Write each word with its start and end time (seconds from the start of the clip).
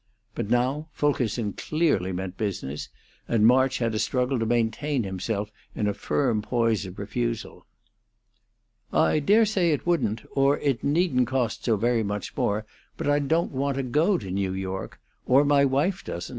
But 0.33 0.49
now 0.49 0.87
Fulkerson 0.93 1.53
clearly 1.53 2.11
meant 2.11 2.35
business, 2.35 2.89
and 3.27 3.45
March 3.45 3.77
had 3.77 3.93
a 3.93 3.99
struggle 3.99 4.39
to 4.39 4.47
maintain 4.47 5.03
himself 5.03 5.51
in 5.75 5.85
a 5.85 5.93
firm 5.93 6.41
poise 6.41 6.87
of 6.87 6.97
refusal. 6.97 7.67
"I 8.91 9.19
dare 9.19 9.45
say 9.45 9.69
it 9.69 9.85
wouldn't 9.85 10.23
or 10.31 10.57
it 10.57 10.83
needn't 10.83 11.27
cost 11.27 11.65
so 11.65 11.77
very 11.77 12.01
much 12.01 12.35
more, 12.35 12.65
but 12.97 13.07
I 13.07 13.19
don't 13.19 13.51
want 13.51 13.77
to 13.77 13.83
go 13.83 14.17
to 14.17 14.31
New 14.31 14.53
York; 14.53 14.99
or 15.27 15.45
my 15.45 15.63
wife 15.65 16.03
doesn't. 16.03 16.29